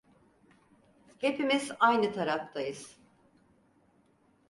Hepimiz 1.17 1.71
aynı 1.79 2.11
taraftayız. 2.13 2.97